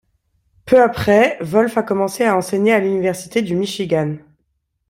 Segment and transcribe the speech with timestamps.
[0.65, 4.15] Peu après, Wolf a commencé à enseigner à l'Université du Michigan.